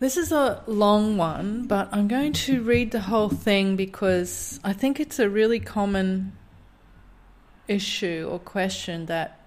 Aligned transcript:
This 0.00 0.16
is 0.16 0.30
a 0.30 0.62
long 0.68 1.16
one, 1.16 1.66
but 1.66 1.88
I'm 1.90 2.06
going 2.06 2.32
to 2.32 2.62
read 2.62 2.92
the 2.92 3.00
whole 3.00 3.28
thing 3.28 3.74
because 3.74 4.60
I 4.62 4.72
think 4.72 5.00
it's 5.00 5.18
a 5.18 5.28
really 5.28 5.58
common 5.58 6.36
issue 7.66 8.28
or 8.30 8.38
question 8.38 9.06
that 9.06 9.40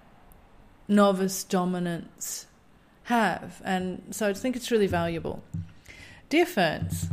novice 0.86 1.42
dominants 1.42 2.46
have, 3.04 3.62
and 3.64 4.02
so 4.10 4.28
I 4.28 4.34
think 4.34 4.54
it's 4.54 4.70
really 4.70 4.86
valuable. 4.86 5.42
Dear 6.28 6.44
Ferns, 6.44 7.08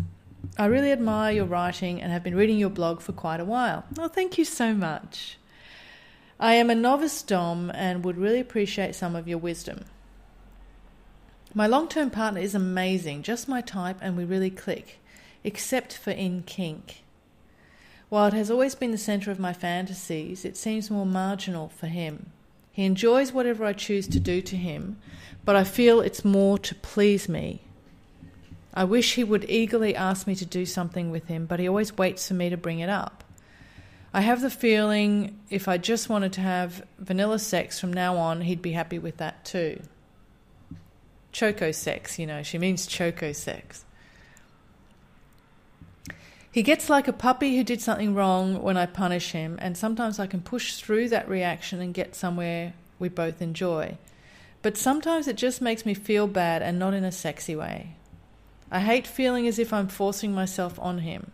I 0.57 0.65
really 0.65 0.91
admire 0.91 1.31
your 1.31 1.45
writing 1.45 2.01
and 2.01 2.11
have 2.11 2.23
been 2.23 2.35
reading 2.35 2.57
your 2.57 2.69
blog 2.69 2.99
for 2.99 3.13
quite 3.13 3.39
a 3.39 3.45
while. 3.45 3.85
Oh, 3.97 4.09
thank 4.09 4.37
you 4.37 4.43
so 4.43 4.73
much. 4.73 5.37
I 6.41 6.55
am 6.55 6.69
a 6.69 6.75
novice 6.75 7.21
Dom 7.21 7.71
and 7.73 8.03
would 8.03 8.17
really 8.17 8.41
appreciate 8.41 8.95
some 8.95 9.15
of 9.15 9.29
your 9.29 9.37
wisdom. 9.37 9.85
My 11.53 11.65
long 11.65 11.87
term 11.87 12.11
partner 12.11 12.39
is 12.41 12.53
amazing, 12.53 13.23
just 13.23 13.47
my 13.49 13.61
type, 13.61 13.97
and 14.01 14.15
we 14.15 14.23
really 14.23 14.51
click, 14.51 14.99
except 15.43 15.97
for 15.97 16.11
in 16.11 16.43
kink. 16.43 17.03
While 18.09 18.27
it 18.27 18.33
has 18.33 18.51
always 18.51 18.75
been 18.75 18.91
the 18.91 18.99
centre 18.99 19.31
of 19.31 19.39
my 19.39 19.51
fantasies, 19.51 20.45
it 20.45 20.55
seems 20.55 20.91
more 20.91 21.07
marginal 21.07 21.69
for 21.69 21.87
him. 21.87 22.27
He 22.71 22.85
enjoys 22.85 23.33
whatever 23.33 23.65
I 23.65 23.73
choose 23.73 24.07
to 24.09 24.19
do 24.19 24.43
to 24.43 24.55
him, 24.55 24.97
but 25.43 25.55
I 25.55 25.63
feel 25.63 26.01
it's 26.01 26.23
more 26.23 26.59
to 26.59 26.75
please 26.75 27.27
me. 27.27 27.61
I 28.71 28.83
wish 28.83 29.15
he 29.15 29.23
would 29.23 29.49
eagerly 29.49 29.95
ask 29.95 30.27
me 30.27 30.35
to 30.35 30.45
do 30.45 30.67
something 30.67 31.09
with 31.09 31.27
him, 31.27 31.47
but 31.47 31.59
he 31.59 31.67
always 31.67 31.97
waits 31.97 32.27
for 32.27 32.35
me 32.35 32.51
to 32.51 32.57
bring 32.57 32.79
it 32.79 32.89
up. 32.89 33.23
I 34.13 34.21
have 34.21 34.41
the 34.41 34.51
feeling 34.51 35.39
if 35.49 35.67
I 35.67 35.79
just 35.79 36.09
wanted 36.09 36.33
to 36.33 36.41
have 36.41 36.85
vanilla 36.99 37.39
sex 37.39 37.79
from 37.79 37.91
now 37.91 38.17
on, 38.17 38.41
he'd 38.41 38.61
be 38.61 38.73
happy 38.73 38.99
with 38.99 39.17
that 39.17 39.43
too 39.45 39.81
choco 41.31 41.71
sex, 41.71 42.19
you 42.19 42.25
know, 42.25 42.43
she 42.43 42.57
means 42.57 42.87
choco 42.87 43.31
sex. 43.31 43.85
He 46.51 46.63
gets 46.63 46.89
like 46.89 47.07
a 47.07 47.13
puppy 47.13 47.55
who 47.55 47.63
did 47.63 47.81
something 47.81 48.15
wrong 48.15 48.61
when 48.61 48.75
I 48.75 48.87
punish 48.87 49.31
him, 49.31 49.57
and 49.61 49.77
sometimes 49.77 50.19
I 50.19 50.27
can 50.27 50.41
push 50.41 50.75
through 50.75 51.09
that 51.09 51.29
reaction 51.29 51.79
and 51.79 51.93
get 51.93 52.15
somewhere 52.15 52.73
we 52.97 53.07
both 53.07 53.41
enjoy. 53.41 53.97
But 54.61 54.75
sometimes 54.75 55.27
it 55.27 55.37
just 55.37 55.61
makes 55.61 55.85
me 55.85 55.93
feel 55.93 56.27
bad 56.27 56.61
and 56.61 56.79
not 56.79 56.93
in 56.93 57.03
a 57.03 57.11
sexy 57.11 57.55
way. 57.55 57.95
I 58.71 58.79
hate 58.81 59.07
feeling 59.07 59.47
as 59.47 59.57
if 59.59 59.71
I'm 59.71 59.87
forcing 59.87 60.33
myself 60.33 60.77
on 60.79 60.99
him. 60.99 61.31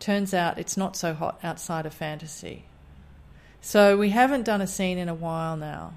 Turns 0.00 0.34
out 0.34 0.58
it's 0.58 0.76
not 0.76 0.96
so 0.96 1.14
hot 1.14 1.38
outside 1.42 1.86
of 1.86 1.94
fantasy. 1.94 2.64
So 3.60 3.96
we 3.96 4.10
haven't 4.10 4.44
done 4.44 4.60
a 4.60 4.66
scene 4.66 4.98
in 4.98 5.08
a 5.08 5.14
while 5.14 5.56
now. 5.56 5.94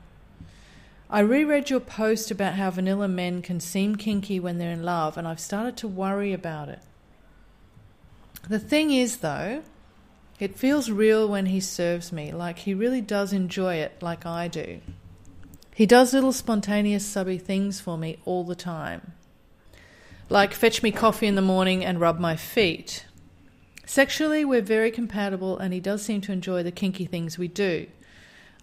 I 1.13 1.19
reread 1.19 1.69
your 1.69 1.79
post 1.79 2.31
about 2.31 2.55
how 2.55 2.71
vanilla 2.71 3.07
men 3.07 3.43
can 3.43 3.59
seem 3.59 3.97
kinky 3.97 4.39
when 4.39 4.57
they're 4.57 4.71
in 4.71 4.81
love, 4.81 5.15
and 5.15 5.27
I've 5.27 5.39
started 5.39 5.77
to 5.77 5.87
worry 5.87 6.33
about 6.33 6.69
it. 6.69 6.79
The 8.49 8.57
thing 8.57 8.89
is, 8.89 9.17
though, 9.17 9.61
it 10.39 10.55
feels 10.55 10.89
real 10.89 11.27
when 11.27 11.45
he 11.45 11.59
serves 11.59 12.11
me, 12.11 12.31
like 12.31 12.57
he 12.57 12.73
really 12.73 12.99
does 12.99 13.31
enjoy 13.31 13.75
it, 13.75 14.01
like 14.01 14.25
I 14.25 14.47
do. 14.47 14.81
He 15.75 15.85
does 15.85 16.15
little 16.15 16.33
spontaneous 16.33 17.05
subby 17.05 17.37
things 17.37 17.79
for 17.79 17.95
me 17.95 18.17
all 18.25 18.43
the 18.43 18.55
time, 18.55 19.13
like 20.29 20.55
fetch 20.55 20.81
me 20.81 20.89
coffee 20.89 21.27
in 21.27 21.35
the 21.35 21.43
morning 21.43 21.85
and 21.85 22.01
rub 22.01 22.19
my 22.19 22.35
feet. 22.35 23.05
Sexually, 23.85 24.43
we're 24.43 24.63
very 24.63 24.89
compatible, 24.89 25.59
and 25.59 25.75
he 25.75 25.79
does 25.79 26.01
seem 26.01 26.21
to 26.21 26.31
enjoy 26.31 26.63
the 26.63 26.71
kinky 26.71 27.05
things 27.05 27.37
we 27.37 27.47
do. 27.47 27.85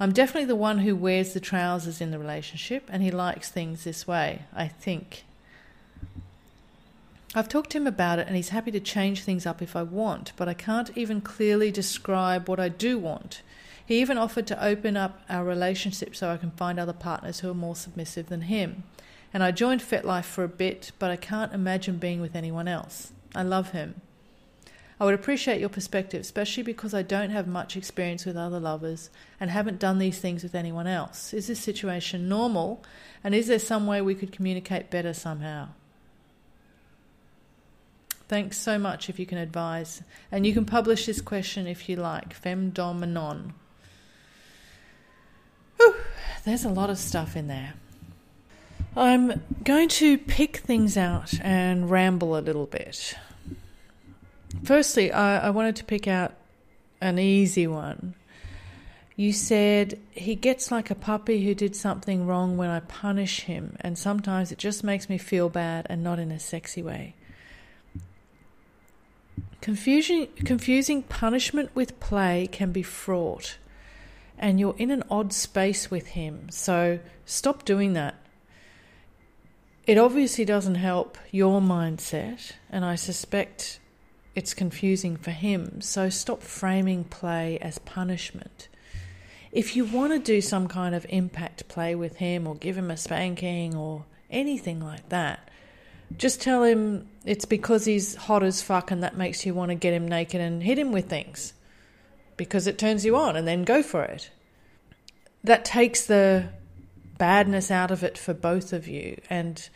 I'm 0.01 0.13
definitely 0.13 0.47
the 0.47 0.57
one 0.57 0.79
who 0.79 0.97
wears 0.97 1.35
the 1.35 1.41
trousers 1.41 2.01
in 2.01 2.11
the 2.11 2.19
relationship, 2.19 2.89
and 2.91 3.03
he 3.03 3.11
likes 3.11 3.51
things 3.51 3.85
this 3.85 4.07
way, 4.07 4.47
I 4.55 4.67
think. 4.67 5.25
I've 7.35 7.51
talked 7.51 7.71
to 7.71 7.79
him 7.79 7.87
about 7.87 8.19
it, 8.19 8.27
and 8.27 8.35
he's 8.35 8.49
happy 8.49 8.71
to 8.71 8.81
change 8.81 9.23
things 9.23 9.45
up 9.45 9.61
if 9.61 9.77
I 9.77 9.83
want, 9.83 10.33
but 10.37 10.49
I 10.49 10.55
can't 10.55 10.91
even 10.97 11.21
clearly 11.21 11.71
describe 11.71 12.49
what 12.49 12.59
I 12.59 12.71
do 12.71 12.99
want. 12.99 13.43
He 13.85 14.01
even 14.01 14.17
offered 14.17 14.47
to 14.47 14.65
open 14.65 14.97
up 14.97 15.21
our 15.29 15.45
relationship 15.45 16.17
so 16.17 16.31
I 16.31 16.39
can 16.39 16.53
find 16.53 16.81
other 16.81 16.95
partners 16.95 17.41
who 17.41 17.51
are 17.51 17.55
more 17.55 17.77
submissive 17.77 18.31
than 18.31 18.43
him. 18.43 18.85
And 19.35 19.43
I 19.43 19.51
joined 19.51 19.83
FetLife 19.83 20.25
for 20.25 20.45
a 20.45 20.49
bit, 20.49 20.93
but 20.99 21.11
I 21.11 21.17
can't 21.17 21.53
imagine 21.53 21.99
being 21.99 22.21
with 22.21 22.35
anyone 22.35 22.69
else. 22.69 23.13
I 23.35 23.43
love 23.43 23.73
him. 23.73 24.01
I 25.01 25.05
would 25.07 25.15
appreciate 25.15 25.61
your 25.61 25.71
perspective, 25.71 26.21
especially 26.21 26.63
because 26.63 26.93
I 26.93 27.01
don't 27.01 27.31
have 27.31 27.47
much 27.47 27.75
experience 27.75 28.27
with 28.27 28.37
other 28.37 28.61
lovers 28.61 29.09
and 29.41 29.51
haven't 29.51 29.79
done 29.79 29.99
these 29.99 30.19
things 30.19 30.43
with 30.43 30.55
anyone 30.55 30.87
else. 30.87 31.33
Is 31.33 31.47
this 31.47 31.59
situation 31.59 32.29
normal? 32.29 32.85
And 33.25 33.35
is 33.35 33.47
there 33.47 33.59
some 33.59 33.87
way 33.87 34.03
we 34.03 34.15
could 34.15 34.31
communicate 34.31 34.91
better 34.91 35.15
somehow? 35.15 35.69
Thanks 38.29 38.59
so 38.59 38.79
much 38.79 39.09
if 39.09 39.19
you 39.19 39.25
can 39.25 39.39
advise. 39.39 40.03
And 40.31 40.47
you 40.47 40.53
can 40.53 40.67
publish 40.67 41.07
this 41.07 41.23
question 41.23 41.67
if 41.67 41.89
you 41.89 41.97
like, 41.97 42.39
femdominon. 42.39 43.55
Whew, 45.79 45.95
there's 46.45 46.67
a 46.67 46.69
lot 46.69 46.91
of 46.91 46.99
stuff 46.99 47.37
in 47.37 47.49
there. 47.49 47.73
I'm 48.95 49.43
going 49.65 49.89
to 49.89 50.19
pick 50.19 50.59
things 50.59 50.99
out 50.99 51.41
and 51.41 51.91
ramble 51.91 52.37
a 52.37 52.41
little 52.41 52.67
bit. 52.67 53.15
Firstly, 54.65 55.13
I, 55.13 55.47
I 55.47 55.51
wanted 55.51 55.77
to 55.77 55.85
pick 55.85 56.07
out 56.07 56.35
an 57.01 57.19
easy 57.19 57.67
one. 57.67 58.15
You 59.17 59.33
said 59.33 59.99
he 60.13 60.35
gets 60.35 60.71
like 60.71 60.91
a 60.91 60.95
puppy 60.95 61.45
who 61.45 61.55
did 61.55 61.77
something 61.77 62.27
wrong 62.27 62.57
when 62.57 62.71
I 62.71 62.81
punish 62.81 63.43
him, 63.43 63.77
and 63.81 63.99
sometimes 63.99 64.51
it 64.51 64.59
just 64.59 64.83
makes 64.83 65.09
me 65.09 65.19
feel 65.19 65.49
bad 65.49 65.87
and 65.91 66.03
not 66.03 66.19
in 66.19 66.31
a 66.31 66.39
sexy 66.39 66.83
way. 66.83 67.15
Confusing, 69.61 70.29
confusing 70.47 71.03
punishment 71.03 71.71
with 71.75 72.01
play 72.01 72.49
can 72.51 72.73
be 72.73 72.83
fraught, 72.83 73.59
and 74.39 74.59
you're 74.59 74.77
in 74.79 74.91
an 74.91 75.03
odd 75.11 75.35
space 75.35 75.91
with 75.91 76.09
him, 76.09 76.49
so 76.51 76.99
stop 77.27 77.67
doing 77.67 77.93
that. 77.93 78.15
It 79.87 79.99
obviously 79.99 80.47
doesn't 80.47 80.77
help 80.77 81.19
your 81.31 81.61
mindset, 81.61 82.53
and 82.71 82.87
I 82.87 82.95
suspect 82.95 83.80
it's 84.35 84.55
confusing 84.55 85.17
for 85.17 85.31
him. 85.31 85.81
So 85.81 86.09
stop 86.09 86.43
framing 86.43 87.05
play 87.05 87.59
as 87.59 87.79
punishment. 87.79 88.69
If 89.53 89.75
you 89.75 89.85
want 89.85 90.13
to 90.13 90.19
do 90.19 90.41
some 90.41 90.69
kind 90.69 90.95
of 90.95 91.05
impact 91.09 91.69
play 91.69 91.95
with 91.95 92.17
him 92.17 92.47
or 92.47 92.55
give 92.55 92.79
him 92.79 92.91
a 92.91 92.97
spanking 92.97 93.75
or 93.75 94.05
anything 94.31 94.81
like 94.81 95.09
that, 95.09 95.49
just 96.17 96.41
tell 96.41 96.63
him 96.63 97.09
it's 97.25 97.45
because 97.45 97.85
he's 97.85 98.15
hot 98.15 98.43
as 98.43 98.63
fuck 98.63 98.91
and 98.91 99.03
that 99.03 99.17
makes 99.17 99.45
you 99.45 99.55
want 99.55 99.71
to 99.71 99.75
get 99.75 99.93
him 99.93 100.07
naked 100.07 100.41
and 100.41 100.63
hit 100.63 100.79
him 100.79 100.93
with 100.93 101.09
things 101.09 101.53
because 102.37 102.67
it 102.67 102.79
turns 102.79 103.05
you 103.05 103.17
on 103.17 103.37
and 103.37 103.47
then 103.47 103.65
go 103.65 103.83
for 103.83 104.03
it. 104.03 104.31
That 105.43 105.65
takes 105.65 106.07
the 106.07 106.49
badness 107.19 107.71
out 107.71 107.91
of 107.91 108.03
it 108.03 108.17
for 108.17 108.33
both 108.33 108.73
of 108.73 108.89
you 108.89 109.21
and 109.29 109.69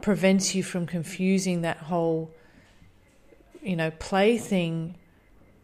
prevents 0.00 0.54
you 0.54 0.62
from 0.62 0.86
confusing 0.86 1.62
that 1.62 1.78
whole 1.78 2.30
you 3.66 3.74
know, 3.74 3.90
plaything 3.90 4.96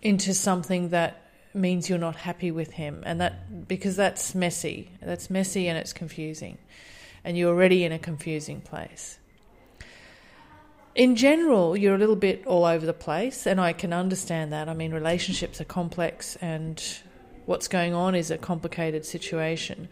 into 0.02 0.34
something 0.34 0.88
that 0.88 1.22
means 1.54 1.88
you're 1.88 1.98
not 1.98 2.16
happy 2.16 2.50
with 2.50 2.72
him. 2.72 3.02
And 3.06 3.20
that, 3.20 3.68
because 3.68 3.94
that's 3.94 4.34
messy. 4.34 4.90
That's 5.00 5.30
messy 5.30 5.68
and 5.68 5.78
it's 5.78 5.92
confusing. 5.92 6.58
And 7.24 7.38
you're 7.38 7.50
already 7.50 7.84
in 7.84 7.92
a 7.92 8.00
confusing 8.00 8.60
place. 8.60 9.18
In 10.96 11.14
general, 11.14 11.76
you're 11.76 11.94
a 11.94 11.98
little 11.98 12.16
bit 12.16 12.44
all 12.44 12.64
over 12.64 12.84
the 12.84 12.92
place, 12.92 13.46
and 13.46 13.60
I 13.60 13.72
can 13.72 13.92
understand 13.92 14.52
that. 14.52 14.68
I 14.68 14.74
mean, 14.74 14.92
relationships 14.92 15.58
are 15.58 15.64
complex, 15.64 16.36
and 16.36 16.82
what's 17.46 17.66
going 17.66 17.94
on 17.94 18.14
is 18.14 18.30
a 18.30 18.36
complicated 18.36 19.06
situation. 19.06 19.88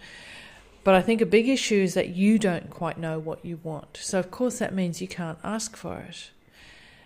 But 0.84 0.94
I 0.94 1.00
think 1.00 1.22
a 1.22 1.26
big 1.26 1.48
issue 1.48 1.76
is 1.76 1.94
that 1.94 2.08
you 2.08 2.38
don't 2.38 2.68
quite 2.68 2.98
know 2.98 3.18
what 3.18 3.42
you 3.44 3.60
want. 3.62 3.98
So, 4.02 4.18
of 4.18 4.30
course, 4.30 4.58
that 4.58 4.74
means 4.74 5.00
you 5.00 5.08
can't 5.08 5.38
ask 5.42 5.74
for 5.74 6.00
it. 6.00 6.30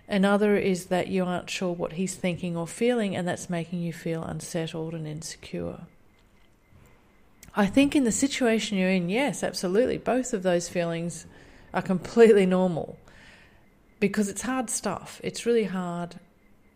Another 0.08 0.56
is 0.56 0.86
that 0.86 1.08
you 1.08 1.24
aren't 1.24 1.48
sure 1.48 1.72
what 1.72 1.94
he's 1.94 2.14
thinking 2.14 2.56
or 2.56 2.66
feeling, 2.66 3.16
and 3.16 3.26
that's 3.26 3.48
making 3.48 3.80
you 3.80 3.92
feel 3.92 4.22
unsettled 4.22 4.94
and 4.94 5.06
insecure. 5.06 5.80
I 7.56 7.66
think 7.66 7.94
in 7.94 8.04
the 8.04 8.12
situation 8.12 8.76
you're 8.76 8.90
in, 8.90 9.08
yes, 9.08 9.42
absolutely. 9.42 9.98
Both 9.98 10.34
of 10.34 10.42
those 10.42 10.68
feelings 10.68 11.26
are 11.72 11.82
completely 11.82 12.46
normal 12.46 12.98
because 14.00 14.28
it's 14.28 14.42
hard 14.42 14.68
stuff. 14.68 15.20
It's 15.24 15.46
really 15.46 15.64
hard 15.64 16.16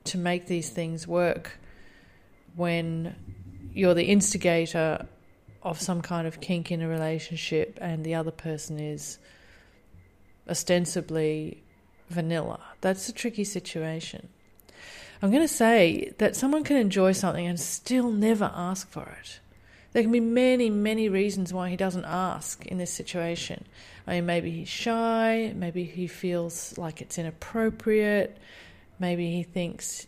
to 0.05 0.19
make 0.19 0.47
these 0.47 0.71
things 0.71 1.07
work 1.07 1.59
when 2.57 3.15
you're 3.75 3.95
the 3.95 4.07
instigator 4.07 5.07
of 5.63 5.81
some 5.81 6.01
kind 6.01 6.27
of 6.27 6.41
kink 6.41 6.71
in 6.71 6.81
a 6.81 6.89
relationship 6.89 7.77
and 7.81 8.05
the 8.05 8.15
other 8.15 8.31
person 8.31 8.79
is 8.79 9.19
ostensibly 10.49 11.63
vanilla. 12.09 12.61
That's 12.81 13.09
a 13.09 13.13
tricky 13.13 13.45
situation. 13.45 14.29
I'm 15.21 15.31
going 15.31 15.43
to 15.43 15.49
say 15.49 16.13
that 16.19 16.37
someone 16.37 16.63
can 16.63 16.77
enjoy 16.77 17.13
something 17.13 17.47
and 17.47 17.59
still 17.59 18.11
never 18.11 18.53
ask 18.55 18.89
for 18.89 19.17
it. 19.21 19.41
There 19.93 20.03
can 20.03 20.13
be 20.13 20.21
many, 20.21 20.71
many 20.71 21.09
reasons 21.09 21.53
why 21.53 21.71
he 21.71 21.77
doesn't 21.77 22.05
ask 22.05 22.65
in 22.67 22.79
this 22.79 22.93
situation. 22.93 23.65
I 24.07 24.17
mean, 24.17 24.27
maybe 24.27 24.51
he's 24.51 24.69
shy, 24.69 25.53
maybe 25.57 25.85
he 25.85 26.07
feels 26.07 26.77
like 26.79 27.01
it's 27.01 27.19
inappropriate, 27.19 28.39
maybe 28.99 29.31
he 29.33 29.43
thinks 29.43 30.07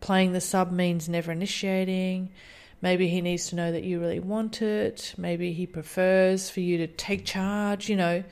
playing 0.00 0.32
the 0.32 0.40
sub 0.40 0.70
means 0.70 1.08
never 1.08 1.32
initiating, 1.32 2.30
maybe 2.82 3.08
he 3.08 3.20
needs 3.20 3.48
to 3.48 3.56
know 3.56 3.72
that 3.72 3.84
you 3.84 4.00
really 4.00 4.20
want 4.20 4.60
it, 4.60 5.14
maybe 5.16 5.52
he 5.52 5.66
prefers 5.66 6.50
for 6.50 6.60
you 6.60 6.78
to 6.78 6.86
take 6.86 7.24
charge, 7.24 7.88
you 7.88 7.96
know. 7.96 8.22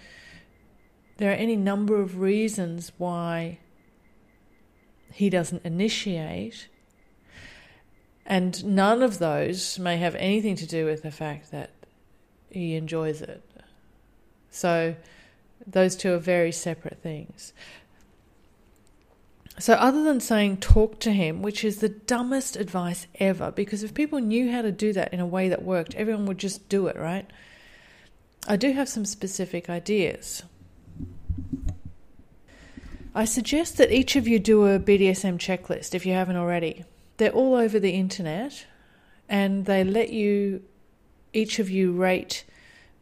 There 1.20 1.30
are 1.30 1.34
any 1.34 1.54
number 1.54 2.00
of 2.00 2.18
reasons 2.18 2.92
why 2.96 3.58
he 5.12 5.28
doesn't 5.28 5.66
initiate 5.66 6.68
and 8.24 8.64
none 8.64 9.02
of 9.02 9.18
those 9.18 9.78
may 9.78 9.98
have 9.98 10.14
anything 10.14 10.56
to 10.56 10.66
do 10.66 10.86
with 10.86 11.02
the 11.02 11.10
fact 11.10 11.50
that 11.50 11.72
he 12.48 12.74
enjoys 12.74 13.20
it. 13.20 13.42
So 14.50 14.96
those 15.66 15.94
two 15.94 16.14
are 16.14 16.18
very 16.18 16.52
separate 16.52 17.02
things. 17.02 17.52
So, 19.58 19.74
other 19.74 20.02
than 20.02 20.20
saying 20.20 20.56
talk 20.56 21.00
to 21.00 21.12
him, 21.12 21.42
which 21.42 21.64
is 21.64 21.80
the 21.80 21.90
dumbest 21.90 22.56
advice 22.56 23.06
ever, 23.16 23.50
because 23.50 23.82
if 23.82 23.92
people 23.92 24.20
knew 24.20 24.50
how 24.50 24.62
to 24.62 24.72
do 24.72 24.94
that 24.94 25.12
in 25.12 25.20
a 25.20 25.26
way 25.26 25.50
that 25.50 25.62
worked, 25.62 25.94
everyone 25.96 26.24
would 26.24 26.38
just 26.38 26.70
do 26.70 26.86
it, 26.86 26.96
right? 26.96 27.30
I 28.48 28.56
do 28.56 28.72
have 28.72 28.88
some 28.88 29.04
specific 29.04 29.68
ideas. 29.68 30.44
I 33.14 33.24
suggest 33.24 33.76
that 33.78 33.90
each 33.92 34.16
of 34.16 34.28
you 34.28 34.38
do 34.38 34.66
a 34.66 34.78
BDSM 34.78 35.38
checklist 35.38 35.94
if 35.94 36.06
you 36.06 36.12
haven't 36.12 36.36
already 36.36 36.84
they're 37.20 37.30
all 37.32 37.54
over 37.54 37.78
the 37.78 37.90
internet 37.90 38.64
and 39.28 39.66
they 39.66 39.84
let 39.84 40.08
you, 40.10 40.62
each 41.34 41.58
of 41.58 41.68
you, 41.68 41.92
rate 41.92 42.44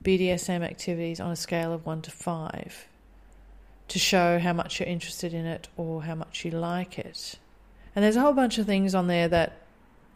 BDSM 0.03 0.63
activities 0.63 1.21
on 1.21 1.31
a 1.31 1.37
scale 1.37 1.73
of 1.73 1.87
1 1.87 2.03
to 2.03 2.11
5 2.11 2.89
to 3.87 3.99
show 3.99 4.41
how 4.41 4.53
much 4.53 4.81
you're 4.81 4.89
interested 4.89 5.33
in 5.33 5.47
it 5.47 5.69
or 5.77 6.03
how 6.03 6.17
much 6.17 6.45
you 6.45 6.51
like 6.51 6.99
it. 6.99 7.37
And 7.95 8.05
there's 8.05 8.17
a 8.17 8.21
whole 8.21 8.33
bunch 8.33 8.59
of 8.59 8.67
things 8.67 8.93
on 8.93 9.07
there 9.07 9.29
that, 9.29 9.63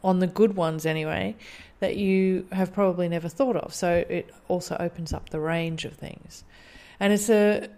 on 0.02 0.18
the 0.18 0.26
good 0.26 0.56
ones 0.56 0.84
anyway, 0.84 1.36
that 1.78 1.96
you 1.96 2.48
have 2.50 2.72
probably 2.72 3.08
never 3.08 3.28
thought 3.28 3.54
of. 3.54 3.72
So 3.72 4.04
it 4.08 4.34
also 4.48 4.76
opens 4.80 5.12
up 5.12 5.30
the 5.30 5.38
range 5.38 5.84
of 5.84 5.92
things. 5.92 6.42
And 6.98 7.12
it's 7.12 7.30
a 7.30 7.68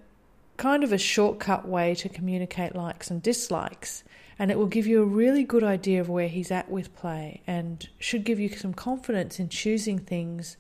kind 0.57 0.85
of 0.85 0.93
a 0.93 0.99
shortcut 0.99 1.67
way 1.67 1.95
to 1.95 2.09
communicate 2.09 2.75
likes 2.75 3.11
and 3.11 3.23
dislikes 3.23 4.05
and 4.39 4.51
it 4.51 4.59
will 4.59 4.67
give 4.67 4.87
you 4.87 5.03
a 5.03 5.07
really 5.07 5.45
good 5.45 5.63
idea 5.63 6.01
of 6.01 6.09
where 6.09 6.29
he's 6.29 6.51
at 6.51 6.71
with 6.71 6.95
play 6.97 7.43
and 7.47 7.89
should 7.99 8.25
give 8.25 8.41
you 8.41 8.49
some 8.49 8.75
confidence 8.75 9.39
in 9.39 9.49
choosing 9.49 9.99
things 9.99 10.57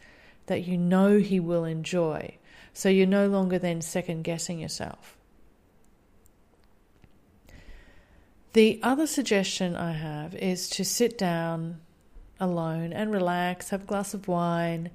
that 0.46 0.64
you 0.64 0.76
know 0.76 1.18
he 1.18 1.40
will 1.40 1.64
enjoy. 1.64 2.36
So 2.72 2.88
you're 2.88 3.06
no 3.06 3.26
longer 3.26 3.58
then 3.58 3.82
second 3.82 4.22
guessing 4.22 4.60
yourself. 4.60 5.16
The 8.52 8.78
other 8.82 9.08
suggestion 9.08 9.74
I 9.74 9.92
have 9.92 10.34
is 10.36 10.68
to 10.70 10.84
sit 10.84 11.18
down 11.18 11.80
alone 12.38 12.92
and 12.92 13.12
relax, 13.12 13.70
have 13.70 13.82
a 13.82 13.86
glass 13.86 14.14
of 14.14 14.28
wine, 14.28 14.90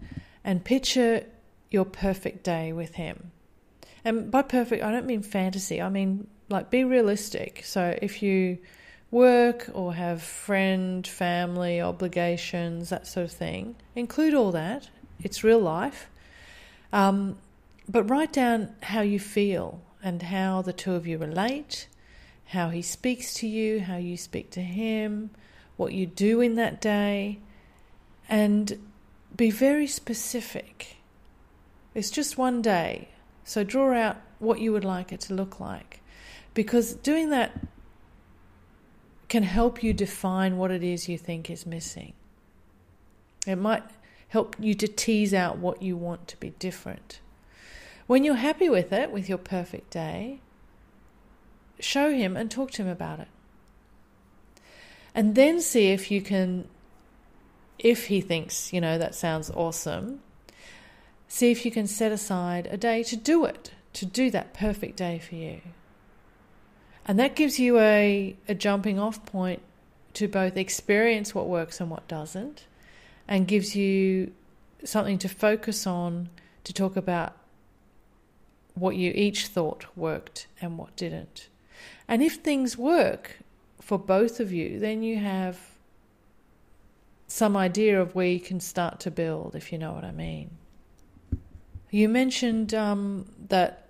and 0.46 0.64
picture 0.64 1.26
your 1.70 1.84
perfect 1.84 2.44
day 2.44 2.72
with 2.72 2.96
him. 2.96 3.32
And 4.10 4.32
by 4.32 4.42
perfect, 4.42 4.84
I 4.84 4.92
don't 4.92 5.06
mean 5.06 5.22
fantasy, 5.22 5.80
I 5.80 5.90
mean 5.90 6.26
like 6.50 6.72
be 6.72 6.84
realistic. 6.84 7.62
So 7.64 7.96
if 8.02 8.24
you 8.24 8.58
work 9.12 9.70
or 9.72 9.94
have 9.94 10.24
friend, 10.24 11.06
family, 11.06 11.80
obligations, 11.80 12.90
that 12.90 13.06
sort 13.06 13.26
of 13.26 13.32
thing, 13.32 13.76
include 13.96 14.34
all 14.34 14.52
that. 14.54 14.90
It's 15.22 15.44
real 15.44 15.60
life. 15.60 16.10
Um, 16.92 17.38
but 17.88 18.10
write 18.10 18.34
down 18.34 18.74
how 18.82 19.02
you 19.02 19.20
feel 19.20 19.80
and 20.02 20.24
how 20.24 20.64
the 20.64 20.74
two 20.74 20.94
of 20.94 21.06
you 21.06 21.20
relate, 21.20 21.88
how 22.46 22.70
he 22.70 22.82
speaks 22.82 23.36
to 23.36 23.48
you, 23.48 23.82
how 23.82 23.98
you 23.98 24.18
speak 24.18 24.50
to 24.52 24.62
him, 24.62 25.30
what 25.78 25.94
you 25.94 26.08
do 26.08 26.42
in 26.42 26.56
that 26.56 26.82
day, 26.82 27.38
and 28.28 28.80
be 29.36 29.52
very 29.52 29.86
specific. 29.86 30.98
It's 31.94 32.10
just 32.10 32.40
one 32.40 32.64
day, 32.64 33.10
so 33.50 33.64
draw 33.64 33.98
out 33.98 34.18
what 34.38 34.60
you 34.60 34.72
would 34.72 34.86
like 34.86 35.12
it 35.12 35.20
to 35.20 35.34
look 35.34 35.60
like 35.60 36.02
because 36.54 36.94
doing 36.94 37.32
that 37.32 37.60
can 39.28 39.42
help 39.42 39.82
you 39.82 39.92
define 39.92 40.56
what 40.56 40.70
it 40.70 40.84
is 40.84 41.10
you 41.10 41.18
think 41.18 41.50
is 41.50 41.66
missing. 41.66 42.14
It 43.48 43.56
might 43.56 43.82
help 44.28 44.56
you 44.60 44.76
to 44.76 44.88
tease 44.88 45.34
out 45.34 45.58
what 45.58 45.82
you 45.82 45.98
want 45.98 46.28
to 46.28 46.38
be 46.38 46.52
different. 46.60 47.22
When 48.06 48.24
you're 48.24 48.36
happy 48.36 48.70
with 48.70 48.94
it, 48.94 49.10
with 49.10 49.28
your 49.28 49.40
perfect 49.40 49.90
day, 49.90 50.42
show 51.80 52.12
him 52.12 52.38
and 52.38 52.52
talk 52.52 52.70
to 52.72 52.84
him 52.84 52.88
about 52.88 53.20
it. 53.20 53.30
And 55.16 55.34
then 55.34 55.60
see 55.60 55.88
if 55.88 56.12
you 56.12 56.22
can, 56.22 56.68
if 57.80 58.06
he 58.06 58.22
thinks, 58.22 58.72
you 58.72 58.80
know, 58.80 59.00
that 59.00 59.16
sounds 59.16 59.50
awesome, 59.50 60.22
see 61.30 61.52
if 61.52 61.64
you 61.64 61.72
can 61.72 61.88
set 61.88 62.12
aside 62.12 62.68
a 62.70 62.76
day 62.76 63.04
to 63.04 63.16
do 63.16 63.46
it, 63.46 63.72
to 63.94 64.06
do 64.06 64.30
that 64.32 64.54
perfect 64.54 64.98
day 64.98 65.20
for 65.20 65.36
you. 65.36 65.62
And 67.06 67.18
that 67.18 67.36
gives 67.36 67.60
you 67.60 67.80
a, 67.80 68.36
a 68.48 68.54
jumping 68.54 69.00
off 69.00 69.26
point 69.26 69.62
to 70.16 70.28
both 70.28 70.58
experience 70.58 71.34
what 71.34 71.48
works 71.48 71.80
and 71.80 71.90
what 71.90 72.08
doesn't, 72.08 72.66
and 73.28 73.48
gives 73.48 73.76
you 73.76 74.34
something 74.84 75.18
to 75.20 75.30
focus 75.30 75.88
on 75.88 76.30
to 76.64 76.74
talk 76.74 76.98
about 76.98 77.38
what 78.74 78.96
you 78.96 79.12
each 79.16 79.48
thought 79.48 79.86
worked 79.96 80.48
and 80.62 80.78
what 80.78 80.96
didn't. 80.96 81.48
And 82.08 82.24
if 82.24 82.36
things 82.36 82.78
work 82.78 83.40
for 83.80 84.00
both 84.00 84.40
of 84.40 84.52
you, 84.52 84.80
then 84.80 85.04
you 85.04 85.18
have 85.18 85.60
some 87.28 87.56
idea 87.56 88.02
of 88.02 88.16
where 88.16 88.28
you 88.28 88.40
can 88.40 88.60
start 88.60 89.00
to 89.02 89.12
build, 89.12 89.56
if 89.56 89.72
you 89.72 89.78
know 89.78 89.94
what 89.94 90.04
I 90.04 90.12
mean. 90.12 90.50
You 91.92 92.08
mentioned 92.08 92.74
um, 92.74 93.26
that 93.48 93.90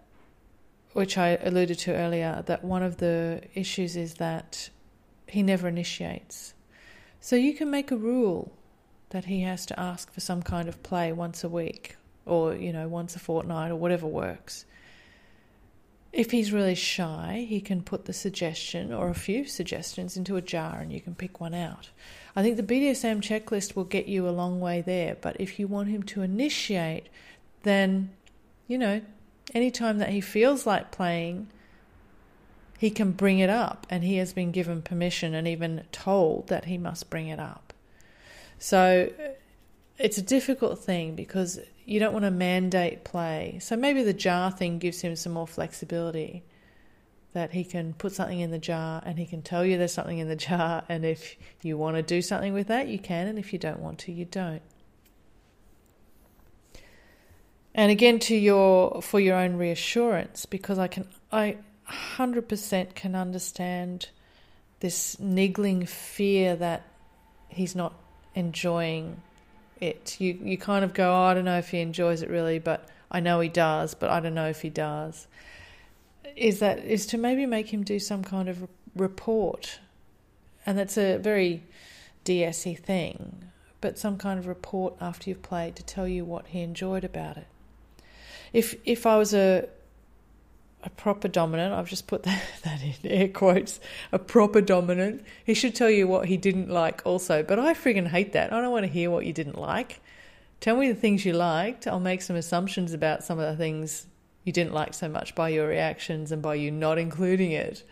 which 0.94 1.18
I 1.18 1.38
alluded 1.42 1.78
to 1.80 1.94
earlier, 1.94 2.44
that 2.48 2.64
one 2.64 2.84
of 2.84 2.98
the 2.98 3.42
issues 3.54 3.96
is 3.96 4.16
that 4.16 4.70
he 5.28 5.44
never 5.44 5.68
initiates. 5.68 6.54
So 7.20 7.36
you 7.36 7.54
can 7.54 7.70
make 7.70 7.92
a 7.92 7.98
rule 7.98 8.52
that 9.10 9.26
he 9.26 9.42
has 9.42 9.66
to 9.68 9.80
ask 9.80 10.12
for 10.12 10.20
some 10.20 10.42
kind 10.42 10.68
of 10.68 10.82
play 10.84 11.12
once 11.12 11.44
a 11.44 11.50
week 11.50 11.98
or, 12.26 12.56
you 12.56 12.72
know, 12.72 12.88
once 12.88 13.16
a 13.16 13.20
fortnight 13.20 13.72
or 13.72 13.76
whatever 13.76 14.08
works. 14.08 14.66
If 16.12 16.32
he's 16.32 16.52
really 16.52 16.76
shy, 16.76 17.46
he 17.48 17.62
can 17.62 17.84
put 17.84 18.06
the 18.06 18.14
suggestion 18.14 18.92
or 18.92 19.10
a 19.10 19.16
few 19.16 19.46
suggestions 19.46 20.18
into 20.18 20.38
a 20.38 20.42
jar 20.42 20.80
and 20.80 20.92
you 20.92 21.02
can 21.02 21.14
pick 21.14 21.40
one 21.40 21.54
out. 21.54 21.90
I 22.36 22.42
think 22.42 22.58
the 22.58 22.64
BDSM 22.64 23.22
checklist 23.22 23.76
will 23.76 23.84
get 23.84 24.08
you 24.08 24.28
a 24.28 24.32
long 24.32 24.60
way 24.60 24.82
there, 24.82 25.18
but 25.20 25.40
if 25.40 25.60
you 25.60 25.68
want 25.68 25.90
him 25.90 26.02
to 26.04 26.24
initiate, 26.24 27.10
then, 27.64 28.12
you 28.68 28.78
know, 28.78 29.02
anytime 29.54 29.98
that 30.00 30.10
he 30.10 30.22
feels 30.22 30.66
like 30.66 30.92
playing, 30.92 31.48
he 32.78 32.90
can 32.90 33.12
bring 33.12 33.40
it 33.40 33.50
up, 33.50 33.86
and 33.90 34.04
he 34.04 34.16
has 34.18 34.32
been 34.32 34.52
given 34.52 34.82
permission 34.82 35.34
and 35.34 35.48
even 35.48 35.84
told 35.92 36.48
that 36.48 36.66
he 36.66 36.78
must 36.78 37.10
bring 37.10 37.28
it 37.28 37.40
up. 37.40 37.74
So 38.58 39.10
it's 39.98 40.18
a 40.18 40.22
difficult 40.22 40.80
thing 40.80 41.16
because 41.16 41.60
you 41.86 42.00
don't 42.00 42.14
want 42.14 42.24
to 42.24 42.32
mandate 42.32 43.04
play. 43.04 43.60
So 43.62 43.76
maybe 43.76 44.04
the 44.04 44.14
jar 44.14 44.50
thing 44.52 44.80
gives 44.80 45.02
him 45.02 45.16
some 45.16 45.34
more 45.34 45.48
flexibility 45.48 46.44
that 47.34 47.52
he 47.52 47.64
can 47.64 47.94
put 47.94 48.14
something 48.14 48.40
in 48.40 48.52
the 48.52 48.60
jar 48.60 49.04
and 49.06 49.20
he 49.20 49.26
can 49.26 49.42
tell 49.42 49.66
you 49.66 49.78
there's 49.78 49.94
something 49.94 50.18
in 50.18 50.30
the 50.30 50.36
jar. 50.36 50.84
And 50.88 51.06
if 51.06 51.36
you 51.62 51.78
want 51.78 51.98
to 51.98 52.02
do 52.02 52.22
something 52.22 52.54
with 52.54 52.68
that, 52.68 52.88
you 52.88 52.98
can. 52.98 53.28
And 53.28 53.38
if 53.38 53.52
you 53.54 53.60
don't 53.60 53.80
want 53.80 54.00
to, 54.00 54.12
you 54.12 54.26
don't. 54.26 54.62
And 57.74 57.92
again 57.92 58.20
to 58.20 58.36
your 58.36 59.02
for 59.02 59.20
your 59.20 59.38
own 59.38 59.56
reassurance 59.56 60.46
because 60.46 60.80
I 60.80 60.88
can 60.88 61.08
I 61.32 61.58
100% 61.88 62.96
can 62.96 63.16
understand 63.16 64.10
this 64.80 65.20
niggling 65.20 65.86
fear 65.86 66.56
that 66.56 66.84
he's 67.48 67.76
not 67.76 67.94
enjoying 68.36 69.22
it. 69.80 70.18
You 70.20 70.40
you 70.42 70.58
kind 70.58 70.84
of 70.84 70.94
go, 70.94 71.12
oh, 71.12 71.24
I 71.24 71.34
don't 71.34 71.46
know 71.46 71.58
if 71.58 71.70
he 71.70 71.80
enjoys 71.80 72.22
it 72.22 72.30
really, 72.30 72.60
but 72.60 72.88
I 73.12 73.20
know 73.20 73.40
he 73.40 73.50
does, 73.50 73.94
but 73.94 74.10
I 74.10 74.20
don't 74.20 74.36
know 74.36 74.50
if 74.50 74.62
he 74.62 74.70
does. 74.70 75.28
Is 76.36 76.60
that 76.60 76.80
is 76.80 77.06
to 77.08 77.18
maybe 77.18 77.46
make 77.46 77.74
him 77.74 77.84
do 77.84 78.00
some 78.00 78.24
kind 78.24 78.50
of 78.50 78.68
report, 78.96 79.80
and 80.66 80.78
that's 80.78 80.98
a 80.98 81.18
very 81.18 81.64
DSE 82.26 82.78
thing, 82.78 83.52
but 83.82 83.98
some 83.98 84.18
kind 84.18 84.40
of 84.40 84.48
report 84.48 84.96
after 85.02 85.30
you've 85.30 85.42
played 85.42 85.76
to 85.76 85.84
tell 85.84 86.08
you 86.08 86.24
what 86.24 86.48
he 86.48 86.62
enjoyed 86.62 87.04
about 87.04 87.38
it 87.38 87.48
if 88.54 88.76
if 88.86 89.06
I 89.06 89.18
was 89.18 89.34
a 89.34 89.68
a 90.84 90.90
proper 90.90 91.28
dominant, 91.28 91.74
I've 91.74 91.90
just 91.90 92.08
put 92.08 92.24
that, 92.24 92.42
that 92.64 92.82
in 92.82 92.94
air 93.04 93.28
quotes, 93.28 93.80
a 94.12 94.20
proper 94.20 94.62
dominant, 94.62 95.24
he 95.44 95.54
should 95.54 95.76
tell 95.76 95.90
you 95.90 96.08
what 96.08 96.28
he 96.28 96.38
didn't 96.38 96.70
like 96.70 97.02
also. 97.06 97.44
But 97.44 97.60
I 97.60 97.74
friggin' 97.74 98.08
hate 98.08 98.34
that. 98.34 98.54
I 98.54 98.62
don't 98.62 98.72
want 98.72 98.86
to 98.86 98.92
hear 98.92 99.12
what 99.12 99.26
you 99.26 99.34
didn't 99.34 99.58
like. 99.58 100.02
Tell 100.60 100.76
me 100.76 100.88
the 100.90 101.00
things 101.00 101.26
you 101.26 101.34
liked. 101.34 101.88
I'll 101.88 102.00
make 102.00 102.22
some 102.22 102.36
assumptions 102.36 102.94
about 102.94 103.24
some 103.24 103.40
of 103.40 103.50
the 103.50 103.58
things 103.58 104.08
you 104.44 104.52
didn't 104.52 104.74
like 104.74 104.94
so 104.94 105.08
much 105.08 105.36
by 105.36 105.50
your 105.50 105.68
reactions 105.68 106.32
and 106.32 106.42
by 106.42 106.56
you 106.56 106.72
not 106.72 106.98
including 106.98 107.52
it. 107.52 107.84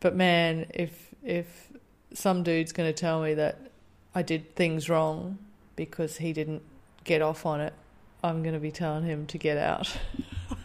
But 0.00 0.14
man, 0.14 0.66
if 0.74 1.14
if 1.24 1.72
some 2.12 2.42
dude's 2.42 2.72
going 2.72 2.88
to 2.88 2.98
tell 2.98 3.22
me 3.22 3.34
that 3.34 3.70
I 4.14 4.22
did 4.22 4.54
things 4.54 4.88
wrong 4.88 5.38
because 5.76 6.18
he 6.18 6.32
didn't 6.32 6.62
get 7.04 7.22
off 7.22 7.44
on 7.44 7.60
it, 7.60 7.74
I'm 8.22 8.42
going 8.42 8.54
to 8.54 8.60
be 8.60 8.72
telling 8.72 9.04
him 9.04 9.26
to 9.26 9.38
get 9.38 9.56
out. 9.56 9.96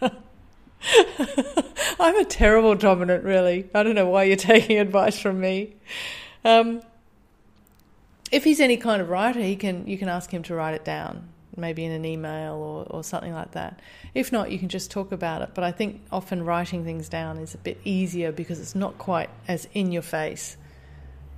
I'm 1.99 2.17
a 2.17 2.25
terrible 2.25 2.75
dominant, 2.75 3.23
really. 3.23 3.69
I 3.73 3.83
don't 3.83 3.95
know 3.95 4.07
why 4.07 4.23
you're 4.23 4.35
taking 4.35 4.79
advice 4.79 5.19
from 5.19 5.39
me. 5.39 5.75
Um, 6.43 6.81
if 8.31 8.43
he's 8.43 8.59
any 8.59 8.77
kind 8.77 9.01
of 9.01 9.09
writer, 9.09 9.39
he 9.39 9.55
can 9.55 9.87
you 9.87 9.97
can 9.97 10.09
ask 10.09 10.31
him 10.31 10.41
to 10.43 10.55
write 10.55 10.73
it 10.73 10.83
down, 10.83 11.29
maybe 11.55 11.85
in 11.85 11.91
an 11.91 12.03
email 12.03 12.55
or, 12.55 12.85
or 12.89 13.03
something 13.03 13.31
like 13.31 13.51
that. 13.51 13.79
If 14.15 14.31
not, 14.31 14.51
you 14.51 14.57
can 14.57 14.69
just 14.69 14.89
talk 14.89 15.11
about 15.11 15.43
it. 15.43 15.51
But 15.53 15.63
I 15.63 15.71
think 15.71 16.01
often 16.11 16.43
writing 16.43 16.83
things 16.83 17.07
down 17.07 17.37
is 17.37 17.53
a 17.53 17.59
bit 17.59 17.79
easier 17.83 18.31
because 18.31 18.59
it's 18.59 18.75
not 18.75 18.97
quite 18.97 19.29
as 19.47 19.67
in 19.73 19.91
your 19.91 20.01
face, 20.01 20.57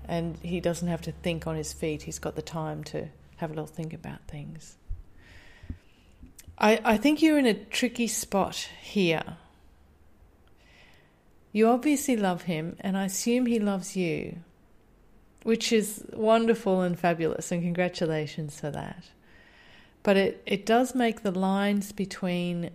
and 0.07 0.37
he 0.37 0.61
doesn't 0.61 0.87
have 0.87 1.01
to 1.01 1.11
think 1.11 1.45
on 1.45 1.55
his 1.55 1.73
feet. 1.73 2.03
He's 2.03 2.19
got 2.19 2.35
the 2.35 2.41
time 2.41 2.85
to 2.85 3.09
have 3.37 3.51
a 3.51 3.53
little 3.53 3.67
think 3.67 3.93
about 3.93 4.21
things. 4.29 4.77
I, 6.57 6.79
I 6.83 6.97
think 6.97 7.21
you're 7.21 7.37
in 7.37 7.45
a 7.45 7.53
tricky 7.53 8.07
spot 8.07 8.69
here. 8.81 9.37
You 11.51 11.67
obviously 11.67 12.17
love 12.17 12.43
him, 12.43 12.75
and 12.79 12.97
I 12.97 13.05
assume 13.05 13.45
he 13.45 13.59
loves 13.59 13.95
you, 13.95 14.37
which 15.43 15.71
is 15.71 16.05
wonderful 16.13 16.81
and 16.81 16.97
fabulous, 16.99 17.51
and 17.51 17.61
congratulations 17.61 18.59
for 18.59 18.69
that. 18.71 19.03
But 20.03 20.17
it, 20.17 20.43
it 20.45 20.65
does 20.65 20.93
make 20.93 21.23
the 21.23 21.31
lines 21.31 21.91
between 21.91 22.71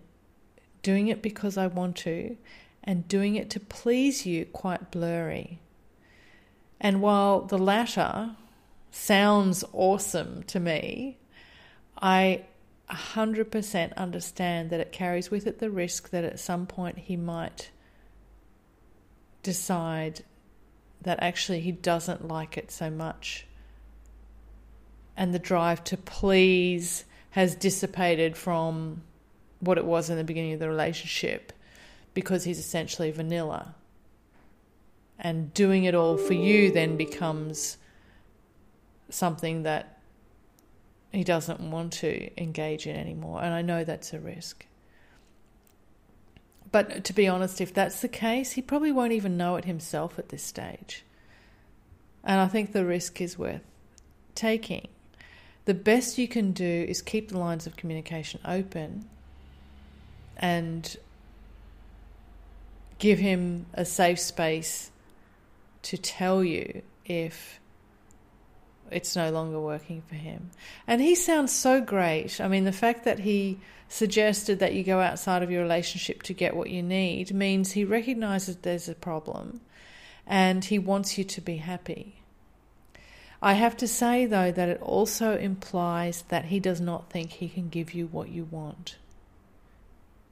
doing 0.83 1.09
it 1.09 1.23
because 1.23 1.57
I 1.57 1.67
want 1.67 1.97
to 1.99 2.37
and 2.83 3.07
doing 3.07 3.37
it 3.37 3.51
to 3.51 3.61
please 3.61 4.25
you 4.25 4.47
quite 4.47 4.91
blurry. 4.91 5.61
And 6.81 7.03
while 7.03 7.43
the 7.43 7.59
latter 7.59 8.37
sounds 8.91 9.63
awesome 9.73 10.43
to 10.45 10.59
me, 10.59 11.19
I 12.01 12.45
100% 12.91 13.97
understand 13.97 14.71
that 14.71 14.81
it 14.81 14.93
carries 14.93 15.31
with 15.31 15.47
it 15.47 15.59
the 15.59 15.71
risk 15.71 16.11
that 16.11 16.25
at 16.25 16.41
some 16.41 16.67
point 16.67 16.99
he 16.99 17.17
might 17.17 17.71
decide 19.43 20.25
that 21.03 21.23
actually 21.23 21.61
he 21.61 21.73
doesn't 21.73 22.27
like 22.27 22.59
it 22.59 22.71
so 22.71 22.91
much. 22.91 23.47
And 25.17 25.33
the 25.33 25.39
drive 25.39 25.85
to 25.85 25.97
please 25.97 27.05
has 27.31 27.55
dissipated 27.55 28.37
from 28.37 29.03
what 29.61 29.79
it 29.79 29.85
was 29.85 30.11
in 30.11 30.17
the 30.17 30.25
beginning 30.25 30.53
of 30.53 30.61
the 30.61 30.69
relationship 30.69 31.53
because 32.13 32.45
he's 32.45 32.59
essentially 32.59 33.11
vanilla. 33.11 33.75
And 35.19 35.53
doing 35.55 35.85
it 35.85 35.95
all 35.95 36.17
for 36.17 36.33
you 36.33 36.73
then 36.73 36.97
becomes 36.97 37.77
something 39.11 39.63
that 39.65 40.00
he 41.13 41.25
doesn't 41.25 41.61
want 41.61 41.93
to 41.95 42.31
engage 42.41 42.87
in 42.87 42.97
anymore. 42.97 43.43
And 43.43 43.53
I 43.53 43.63
know 43.63 43.85
that's 43.85 44.13
a 44.13 44.21
risk. 44.21 44.67
But 46.73 47.05
to 47.05 47.13
be 47.13 47.27
honest, 47.27 47.61
if 47.61 47.75
that's 47.75 48.01
the 48.01 48.09
case, 48.09 48.53
he 48.53 48.63
probably 48.63 48.93
won't 48.93 49.13
even 49.13 49.37
know 49.37 49.57
it 49.57 49.65
himself 49.65 50.19
at 50.19 50.29
this 50.29 50.43
stage. 50.43 51.05
And 52.23 52.41
I 52.41 52.47
think 52.47 52.73
the 52.73 52.85
risk 52.85 53.21
is 53.21 53.39
worth 53.39 53.63
taking. 54.35 54.89
The 55.65 55.75
best 55.75 56.17
you 56.17 56.29
can 56.29 56.53
do 56.53 56.87
is 56.89 57.03
keep 57.03 57.29
the 57.29 57.39
lines 57.39 57.67
of 57.67 57.77
communication 57.77 58.41
open 58.45 59.09
and 60.37 60.97
give 62.99 63.19
him 63.19 63.67
a 63.75 63.85
safe 63.85 64.19
space 64.19 64.91
to 65.83 65.97
tell 65.97 66.45
you 66.45 66.83
if 67.05 67.60
it's 68.93 69.17
no 69.17 69.31
longer 69.31 69.61
working 69.61 70.03
for 70.03 70.15
him. 70.15 70.51
And 70.87 71.01
he 71.01 71.15
sounds 71.15 71.53
so 71.53 71.81
great. 71.81 72.41
I 72.41 72.49
mean, 72.49 72.65
the 72.65 72.73
fact 72.73 73.05
that 73.05 73.21
he 73.21 73.59
suggested 73.89 74.61
that 74.61 74.73
you 74.73 74.85
go 74.85 75.01
outside 75.01 75.43
of 75.43 75.51
your 75.51 75.63
relationship 75.63 76.23
to 76.23 76.33
get 76.33 76.57
what 76.57 76.71
you 76.71 76.83
need 76.83 77.35
means 77.35 77.73
he 77.73 77.85
recognizes 77.85 78.57
there's 78.57 78.89
a 78.89 78.95
problem 78.95 79.61
and 80.27 80.65
he 80.65 80.79
wants 80.79 81.19
you 81.19 81.25
to 81.25 81.41
be 81.41 81.57
happy. 81.57 82.15
I 83.43 83.55
have 83.55 83.77
to 83.79 83.89
say, 83.89 84.27
though, 84.27 84.53
that 84.53 84.69
it 84.69 84.81
also 84.83 85.37
implies 85.37 86.23
that 86.29 86.47
he 86.47 86.61
does 86.61 86.81
not 86.81 87.11
think 87.11 87.31
he 87.31 87.49
can 87.49 87.69
give 87.69 87.95
you 87.95 88.07
what 88.07 88.29
you 88.29 88.45
want. 88.45 88.97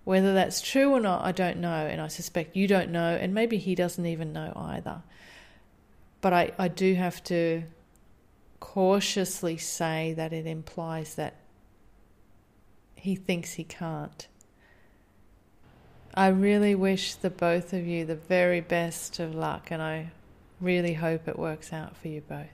Whether 0.04 0.34
that's 0.34 0.60
true 0.60 0.92
or 0.92 1.00
not, 1.00 1.24
I 1.24 1.32
don't 1.32 1.58
know, 1.58 1.86
and 1.86 2.00
I 2.00 2.08
suspect 2.08 2.56
you 2.56 2.66
don't 2.68 2.90
know, 2.90 3.16
and 3.16 3.34
maybe 3.34 3.58
he 3.58 3.74
doesn't 3.74 4.06
even 4.06 4.32
know 4.32 4.52
either. 4.54 5.02
But 6.20 6.32
I, 6.32 6.52
I 6.58 6.68
do 6.68 6.94
have 6.94 7.22
to 7.24 7.64
cautiously 8.60 9.56
say 9.56 10.12
that 10.14 10.32
it 10.32 10.46
implies 10.46 11.14
that 11.14 11.34
he 12.94 13.14
thinks 13.14 13.54
he 13.54 13.64
can't. 13.64 14.26
I 16.14 16.28
really 16.28 16.74
wish 16.74 17.14
the 17.14 17.30
both 17.30 17.72
of 17.72 17.86
you 17.86 18.04
the 18.04 18.16
very 18.16 18.60
best 18.60 19.20
of 19.20 19.34
luck, 19.34 19.70
and 19.70 19.80
I 19.80 20.10
really 20.60 20.94
hope 20.94 21.28
it 21.28 21.38
works 21.38 21.72
out 21.72 21.96
for 21.96 22.08
you 22.08 22.20
both. 22.22 22.48